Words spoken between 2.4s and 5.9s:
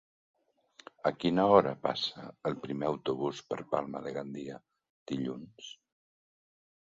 el primer autobús per Palma de Gandia dilluns?